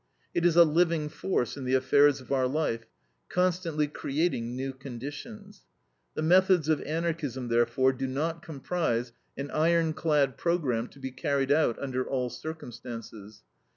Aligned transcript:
It 0.33 0.47
is 0.47 0.55
a 0.55 0.63
living 0.63 1.09
force 1.09 1.55
in 1.55 1.63
the 1.63 1.75
affairs 1.75 2.19
of 2.21 2.31
our 2.31 2.47
life, 2.47 2.87
constantly 3.29 3.85
creating 3.85 4.55
new 4.55 4.73
conditions. 4.73 5.61
The 6.15 6.23
methods 6.23 6.67
of 6.69 6.81
Anarchism 6.81 7.49
therefore 7.49 7.93
do 7.93 8.07
not 8.07 8.41
comprise 8.41 9.11
an 9.37 9.51
iron 9.51 9.93
clad 9.93 10.37
program 10.39 10.87
to 10.87 10.99
be 10.99 11.11
carried 11.11 11.51
out 11.51 11.77
under 11.77 12.03
all 12.03 12.31
circumstances. 12.31 13.43